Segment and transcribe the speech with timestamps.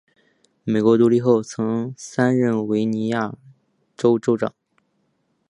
[0.63, 3.35] 美国独立后曾三任维吉尼亚
[3.95, 4.51] 州州长。